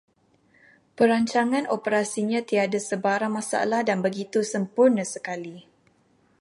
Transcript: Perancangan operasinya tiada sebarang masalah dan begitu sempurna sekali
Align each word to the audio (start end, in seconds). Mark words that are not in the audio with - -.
Perancangan 0.97 1.65
operasinya 1.77 2.39
tiada 2.49 2.79
sebarang 2.89 3.31
masalah 3.39 3.81
dan 3.89 3.99
begitu 4.05 4.39
sempurna 4.53 5.03
sekali 5.15 5.55